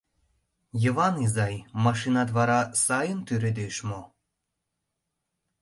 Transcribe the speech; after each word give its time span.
—Йыван 0.83 1.15
изай, 1.25 1.55
машинат 1.83 2.29
вара 2.37 2.61
сай 2.83 3.07
тӱредеш 3.27 3.75
мо? 3.89 4.01